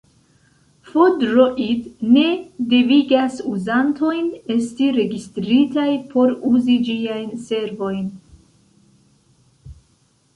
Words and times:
F-Droid 0.91 1.89
ne 2.13 2.23
devigas 2.71 3.35
uzantojn 3.51 4.31
esti 4.55 4.87
registritaj 4.95 5.91
por 6.15 6.33
uzi 6.53 6.79
ĝiajn 6.89 7.29
servojn. 7.51 8.09